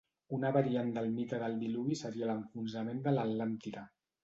[0.35, 3.89] Una variant del mite del diluvi seria l'enfonsament de l'Atlàntida.